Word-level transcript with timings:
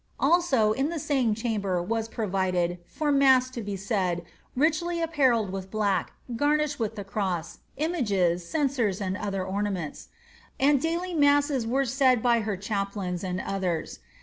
Also, 0.19 0.71
in 0.71 0.89
the 0.89 0.97
same 0.97 1.35
chamber, 1.35 1.79
was 1.79 2.07
pro 2.07 2.27
vided, 2.27 2.79
for 2.87 3.11
mass 3.11 3.51
to 3.51 3.61
be 3.61 3.75
said, 3.75 4.23
richly 4.55 4.99
apparelled 4.99 5.51
with 5.51 5.69
black, 5.69 6.13
garnished 6.35 6.79
with 6.79 6.95
the 6.95 7.03
cross, 7.03 7.59
images, 7.77 8.43
censers, 8.43 8.99
and 8.99 9.15
other 9.15 9.45
ornaments. 9.45 10.07
And 10.59 10.81
daily 10.81 11.13
masses 11.13 11.67
were 11.67 11.85
said 11.85 12.23
by 12.23 12.39
her 12.39 12.57
chaplains, 12.57 13.23
and 13.23 13.39
others. 13.41 13.99